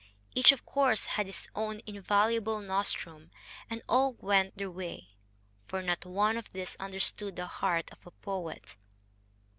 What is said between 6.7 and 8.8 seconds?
understood the heart of a poet.